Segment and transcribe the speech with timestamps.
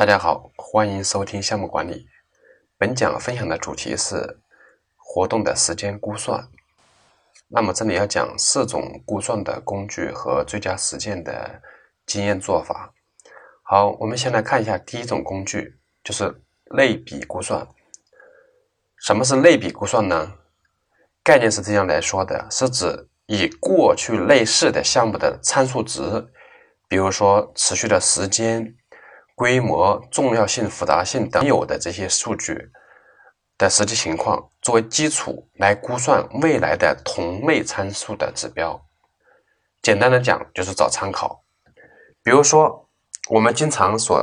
[0.00, 2.06] 大家好，欢迎收听项目管理。
[2.78, 4.40] 本讲分享的主题是
[4.96, 6.48] 活动的时间估算。
[7.48, 11.60] 那么这里要讲四种估算的工具和最佳实践的
[12.06, 12.94] 经验做法。
[13.62, 16.34] 好，我们先来看一下第一种工具，就是
[16.74, 17.68] 类比估算。
[19.00, 20.32] 什么是类比估算呢？
[21.22, 26.00] 概念是这样来说的，是指以过去类似的项目的参数值，
[26.88, 28.74] 比如说持续的时间。
[29.40, 32.70] 规模、重要性、复杂性等有的这些数据
[33.56, 38.78] 的实际情况作为基础来估算未来的同类参数的指标。
[39.80, 41.42] 简单的讲，就是找参考。
[42.22, 42.86] 比如说，
[43.30, 44.20] 我们经常所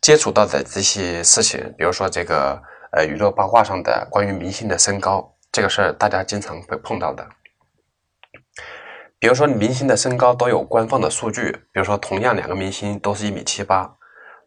[0.00, 7.28] 接触到的这些事情，比如说这个呃娱乐八卦上的关于明星的身高这个事儿，大家经常会碰到的。
[9.18, 13.95] 比如说，明星的身高都有官方的数据，比如说同样两个明星都是一米七八。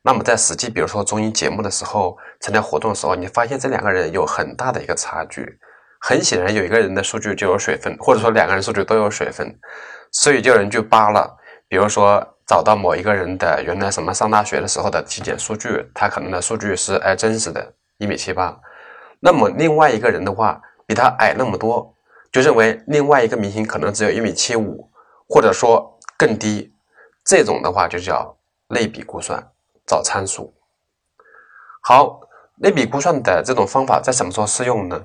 [0.02, 5.60] 那么在实际，比如说综艺节目的时候，参加活动的时候，你发现这两个人有很大的一个差距。
[6.02, 9.54] 很显然，有一个人的数据就有水分，或者说两个人数据都有水分，
[10.14, 11.36] 所以就有人就扒了。
[11.68, 18.58] 比如说找到某一个人的原来什么上大学的时候的体检数据，他可能的数据是哎真实的，一米七八。
[19.20, 21.94] 那么另外一个人的话比他矮那么多，
[22.32, 24.90] 就认为另外一个明星可能只有一米七五，
[25.28, 26.74] 或者说更低。
[27.26, 28.38] 这种的话就叫
[28.70, 29.46] 类比估算。
[29.90, 30.54] 找参数，
[31.82, 32.20] 好，
[32.58, 35.04] 类比估算的这种方法在什么时候适用呢？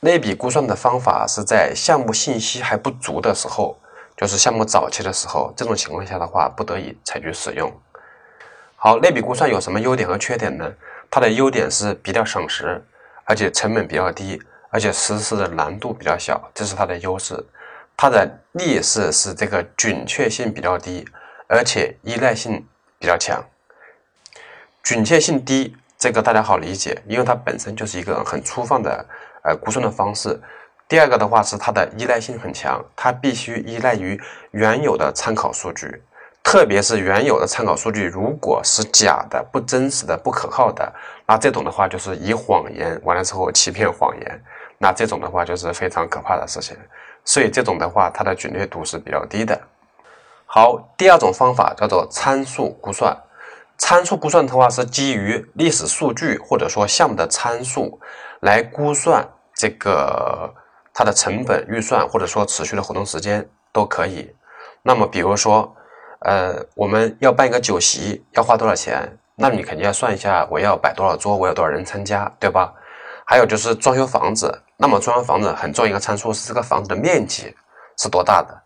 [0.00, 3.78] 类比估算的方法是在项目信息还不足的时候，
[4.16, 7.70] 就是项目早期的时候，这种情况下的话，不得已采取使用。
[8.74, 10.72] 好，类比估算有什么优点和缺点呢？
[11.10, 12.82] 它的优点是比较省时，
[13.26, 17.36] 而且成本比较低，而且实施的难度比较小，这是它的优势。
[17.94, 21.06] 它的劣势是这个准确性比较低，
[21.46, 22.66] 而且依赖性
[22.98, 23.44] 比较强。
[24.82, 29.06] 准确性低，这个大家好理解，因为它本身就是一个很粗放的
[29.44, 30.38] 呃估算的方式。
[30.88, 36.02] 第二个的话是它的依赖性很强，它必须依赖于原有的参考数据，
[36.42, 40.92] 特别是原有的参考数据如果是假的、不真实的、不可靠的，
[41.26, 44.44] 那这种的话就是以谎言完了之后欺骗谎言，
[44.78, 46.76] 那这种的话就是非常可怕的事情。
[47.24, 49.58] 所以这种的话，它的准确度是比较低的。
[50.44, 53.16] 好，第二种方法叫做参数估算。
[53.84, 58.00] 参数估算的话是基于历史数据或者说项目的参数
[58.42, 60.54] 来估算这个
[60.94, 64.32] 它的成本预算或者说持续的活动时间都可以。
[64.82, 65.74] 那么比如说，
[66.20, 69.18] 呃，我们要办一个酒席要花多少钱？
[69.34, 72.72] 那你肯定要算一下我要摆多少桌，我有多少人参加，对吧？
[73.26, 77.52] 还有就是装修房子，那么装修房子很重要一个参数是这个房子的面积
[77.98, 78.62] 是多大的。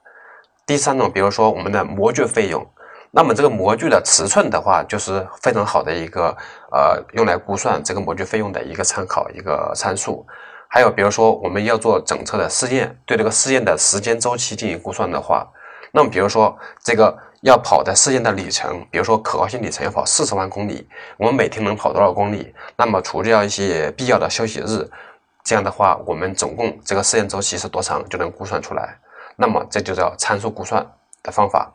[0.66, 2.70] 第三种，比如说我们的模具费用。
[3.16, 6.36] 那么这个模具的尺寸的话，就是非常好的一个
[6.70, 10.26] 呃，用来估算这个模具费用的一个参考一个参数。
[10.68, 15.48] 还有比如说我们要做整车的试验，对这个试验的时间周期进行估算的话，
[15.92, 22.54] 那么比如说这个要跑的试验的里程，比如说可靠性里程要跑四十万公里，我们每天能跑多少公里？
[22.76, 24.86] 那么除掉一些必要的休息日，
[25.42, 28.98] 这样的话，我们总共这个试验周期是多长，就能估算出来。
[29.36, 30.86] 那么这就叫参数估算
[31.22, 31.72] 的方法。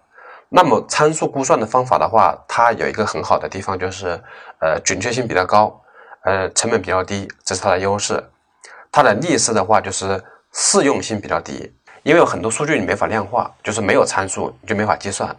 [0.54, 4.22] 那么参数估算的方法的话，它有一个很好的地方，就是
[4.60, 5.82] 呃准确性比较高，
[6.26, 8.22] 呃成本比较低，这是它的优势。
[8.92, 11.74] 它的劣势的话就是适用性比较低，
[12.04, 15.34] 因为有很多数据你没法量化，就是没有参数你就没法计算，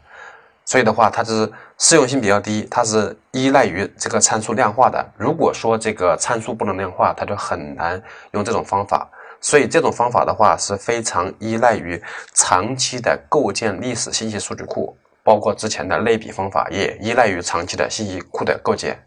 [0.64, 5.06] 所以的话它是适用性比较低，它是依赖于这个参数量化的。
[5.18, 9.06] 如果说这个参数不能量化，它就很难用这种方法。
[9.44, 12.00] 所以这种方法的话是非常依赖于
[12.32, 14.96] 长期的构建历史信息数据库。
[15.24, 18.98] 包括之前的类比方法也依赖于长期的信息库的构建。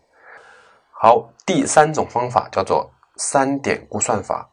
[0.92, 4.50] 好，第三种方法叫做三点估算法。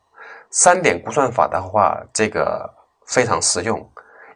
[0.51, 2.69] 三点估算法的话，这个
[3.07, 3.91] 非常实用，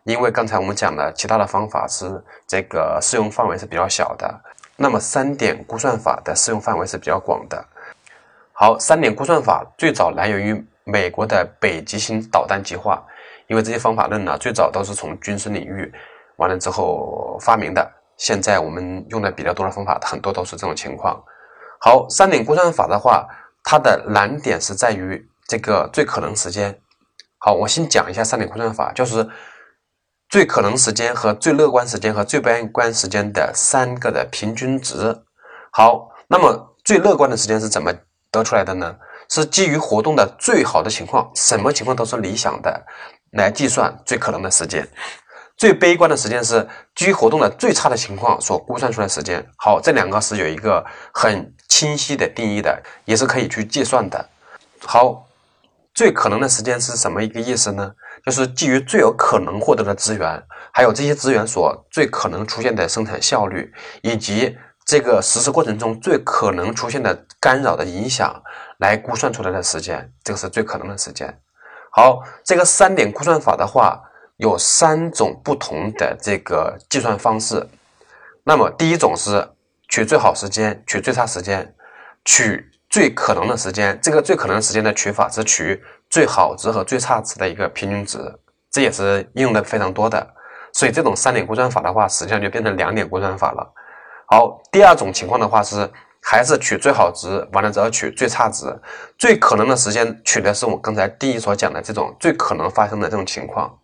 [0.04, 4.40] 因为刚才我们讲的其他的方法是这个适用范围是比较小的，
[4.76, 7.62] 那么三点估算法的适用范围是比较广的。
[8.52, 13.04] 好，三点估算法最早来源于美国的北极星导弹计划，
[13.48, 15.92] 因为这些方法论呢，最早都是从军事领域。
[16.36, 21.22] 完了之后发明的，现在我们用的比较多的方法，很多都是这种情况。
[21.80, 23.28] 好，三点估算法的话，
[23.62, 26.78] 它的难点是在于这个最可能时间。
[27.38, 29.28] 好，我先讲一下三点估算法，就是
[30.28, 35.22] 最可能时间和最乐观时间和最悲观时间的三个的平均值。
[35.70, 37.92] 好，那么最乐观的时间是怎么
[38.30, 38.96] 得出来的呢？
[39.28, 42.86] 是基于活动的最好的情况，什么情况都是理想的，
[43.32, 44.88] 来计算最可能的时间。
[45.56, 49.42] 最悲观的时间是基于活动的最差的情况所估算出来时间。
[49.56, 54.28] 好，这两个是有一个很清晰的定义的，也是可以去计算的。
[54.84, 55.26] 好，
[55.94, 57.90] 最可能的时间是什么一个意思呢？
[58.24, 60.42] 就是基于最有可能获得的资源，
[60.72, 63.72] 还有这些资源所最可能出现的生产效率，
[64.02, 68.42] 以及这个实施过程中最可能出现的干扰的影响
[68.78, 71.40] 来估算出来的时间，这个是最可能的时间。
[71.92, 74.02] 好，这个三点估算法的话。
[74.36, 77.66] 有三种不同的这个计算方式。
[78.44, 79.48] 那么第一种是
[79.88, 81.74] 取最好时间，取最差时间，
[82.24, 83.98] 取最可能的时间。
[84.02, 88.18] 这个最可能的时间的取法是取最好值和最差值的一个平均值，
[88.70, 90.34] 这也是应用的非常多的。
[90.72, 93.72] 所以这种三点估算法的话，实际上就变成两点估算法了。
[94.26, 95.90] 好，第二种情况的话是
[96.20, 98.66] 还是取最好值，完了之后取最差值，
[99.16, 103.78] 最可能的时间取的是我刚才第一所讲的这种最可能发生的这种情况。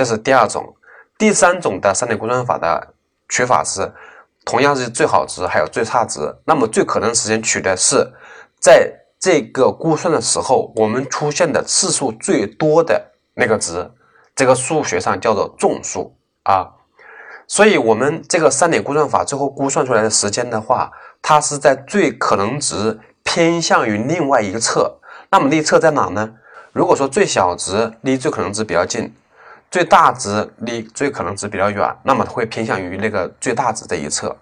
[0.00, 0.74] 这是第二种，
[1.18, 2.94] 第三种的三点估算法的
[3.28, 3.92] 取法是，
[4.46, 6.34] 同样是最好值还有最差值。
[6.46, 8.10] 那么最可能时间取的是，
[8.58, 13.90] 在这个估算的时候，我们出现的次数最多的那个值，
[14.34, 16.66] 这个数学上叫做众数啊。
[17.46, 24.98] 所以，我们这个三点估算法最后估算出来的时间的话，它是在最可能值偏向于另外一个侧。
[25.30, 26.36] 那么，那侧在哪呢？
[26.72, 29.14] 如果说最小值离最可能值比较近。
[29.70, 34.36] 最大值离最可能值比较远，那么它会偏向于那个最大值这一侧。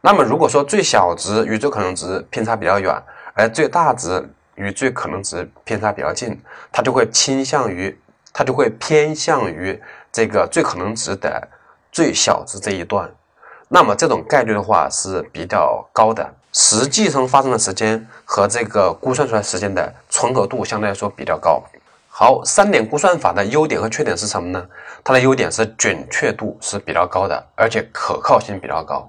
[0.00, 2.94] 那么如果说最小值与最可能值偏差比较远，
[3.34, 6.40] 而最大值与最可能值偏差比较近，
[6.70, 7.98] 它就会倾向于，
[8.32, 9.80] 它就会偏向于
[10.12, 11.48] 这个最可能值的
[11.90, 13.10] 最小值这一段。
[13.66, 21.60] 那么这种概率的话是比较高的，实际上发生的时间和这个估算出来时间的重合度相对来说比较高。
[22.20, 24.68] 好，三点估算法的优点和缺点是什么呢？
[25.04, 29.08] 它的优点是准确度是比较高的，而且可靠性比较高。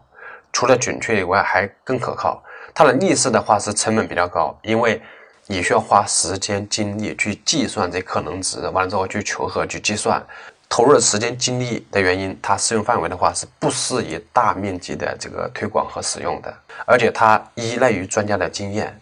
[0.54, 2.40] 除了准确以外，还更可靠。
[2.72, 5.02] 它的逆势的话是成本比较高，因为
[5.48, 10.24] 你需要花时间精力去计算这可能值，完了之后去求和去计算，
[10.70, 19.02] 投入的时间精力的原因，它适用范围的话是不适宜大面积的这个推广和使用的，而且它依赖于专家的经验。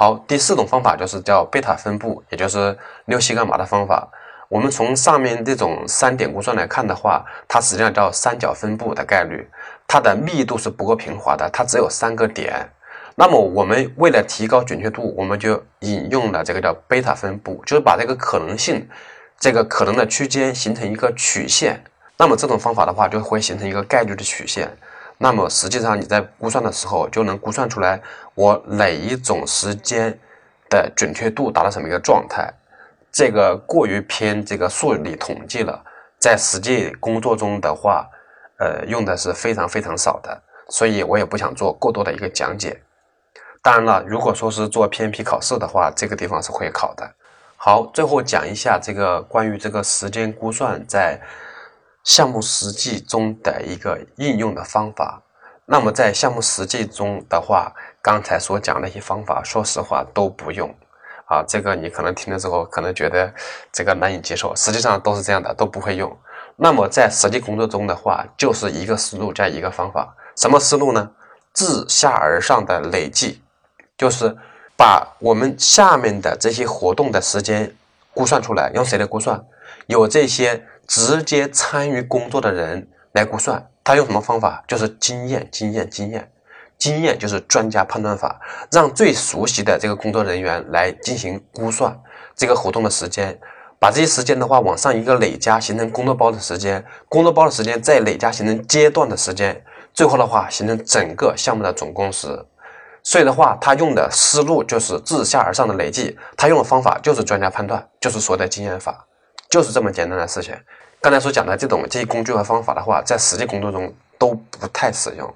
[0.00, 4.08] 好，第四种方法就是叫贝塔分布，也就是六西格玛的方法。
[4.48, 9.44] 我们从上面这种三点估算来看的话，它实际上叫三角分布的概率，
[9.88, 12.70] 它的密度是不够平滑的，它只有三个点。
[13.16, 18.88] 那么我们为了提高准确度，我们就引用了这个叫贝塔分布，就是把这个可能性，
[19.36, 21.82] 这个可能的区间形成一个曲线。
[22.16, 24.70] 那么这种方法的话，就会形成一个概率的曲线。
[25.20, 28.00] 那么实际上你在估算的时候就能估算出来，
[28.34, 30.16] 我哪一种时间
[30.70, 32.48] 的准确度达到什么一个状态。
[33.10, 35.84] 这个过于偏这个数理统计了，
[36.20, 38.08] 在实际工作中的话，
[38.58, 42.80] 呃，用的是非常非常少的，所以我也不想做过多的一个讲解。
[43.60, 47.10] 当然了，如果说是做 PMP 考试的话，这个地方是会考的。
[47.56, 51.20] 好，最后讲一下这个关于这个时间估算在。
[52.08, 55.22] 项目实际中的一个应用的方法，
[55.66, 57.70] 那么在项目实际中的话，
[58.00, 60.74] 刚才所讲的一些方法，说实话都不用
[61.26, 61.44] 啊。
[61.46, 63.30] 这个你可能听了之后，可能觉得
[63.70, 66.10] 这个难以接受，实际上都是这样的，都不会用。
[66.56, 71.10] 那么在实际工作中的话，就是一个思路加一个方法，什么思路呢？
[71.52, 73.42] 自下而上的累计，
[73.98, 74.34] 就是
[74.78, 77.76] 把我们下面的这些活动的时间
[78.14, 79.44] 估算出来，用谁来估算？
[79.88, 80.64] 有这些。
[80.88, 84.64] 直接参与工作的人来估算，他用什么方法？
[84.66, 86.32] 就是经验，经验，经验，
[86.78, 88.40] 经验就是专家判断法，
[88.72, 91.96] 让最熟悉的这个工作人员来进行估算
[92.34, 93.38] 这个活动的时间，
[93.78, 102.46] 把这些时间的话往上一个累加，形成工作包的时间，工作包的时间再累加形成阶段的时间，最后的话形成整个项目的总工时。
[103.02, 109.06] 所以的话，他用的思路就是自下而上的累计，他用的方法就是专家判断，就是说的经验法。
[109.48, 110.54] 就是这么简单的事情。
[111.00, 115.32] 刚才所讲的这种这些工具和方法的话，在实际工作中都不太使用，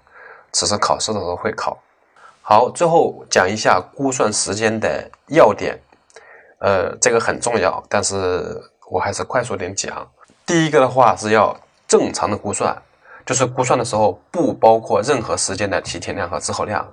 [0.50, 1.78] 只是考试的时候会考。
[2.42, 5.78] 好，最后讲一下估算时间的要点。
[6.58, 10.08] 呃，这个很重要，但是我还是快速点讲。
[10.44, 11.56] 第一个的话是要
[11.88, 12.76] 正常的估算，
[13.24, 16.86] 就是估算的时候不包括任何时间的提前量和滞后量。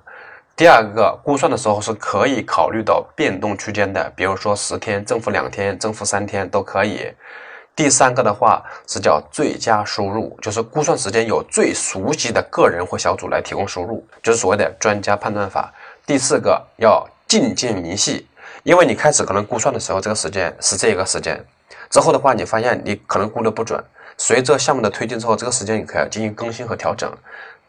[0.60, 7.10] 第二个估算的时候是可以考虑到变动区间的，比如说十天正负两天、正负三天都可以。
[7.74, 15.72] 第三个的话是叫最佳输入，就是估算时间有最熟悉的个人或小组来提供输入，就是所谓的专家判断法。
[16.04, 18.26] 第四个要尽见明细，
[18.62, 21.42] 因为你开始可能估算的时候这个时间是这个时间，
[21.88, 23.82] 之后的话你发现你可能估的不准，
[24.18, 27.10] 随着项目的推进之后，这个时间也可以进行更新和调整。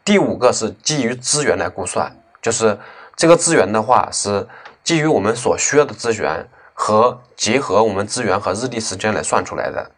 [0.04, 2.76] 第五个是基于资源来估算，就是
[3.16, 4.46] 这个资源的话是
[4.84, 9.90] 基于我们所需要的资源和结合我们资源和日历时间来算出来的。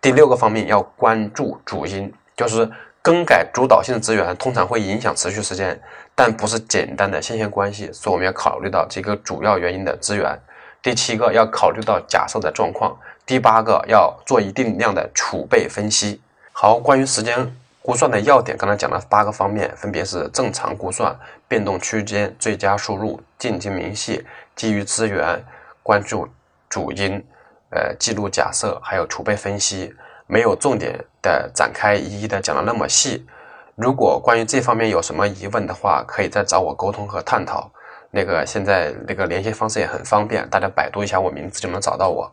[0.00, 2.68] 第六个方面要关注主因，就是
[3.00, 5.80] 更改主导性的资源通常会影响持续时间，
[6.14, 10.36] 但不是简单的线性关系，所以我们要考虑到这个主要原因的资源。
[10.82, 12.98] 第七个要考虑到假设的状况。
[13.24, 16.20] 第八个要做一定量的储备分析。
[16.50, 17.56] 好，关于时间。
[17.82, 21.14] 估算的要点，刚才讲了八个方面，分别是正常估算、
[21.48, 24.24] 变动区间、最佳输入、进精明细、
[24.54, 25.44] 基于资源、
[25.82, 26.28] 关注
[26.68, 27.22] 主因、
[27.70, 29.92] 呃记录假设，还有储备分析。
[30.28, 33.26] 没有重点的展开一一的讲的那么细。
[33.74, 37.70] 如果关于这方面有什么疑问的话，可以再找我沟通和探讨。
[38.12, 42.32] 那个现在那个联系方式也很方便，大家百度一下我名字就能找到我。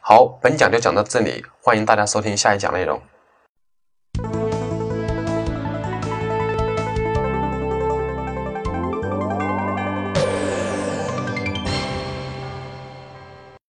[0.00, 3.00] 好，本讲就讲到这里，欢迎大家收听下一讲内容。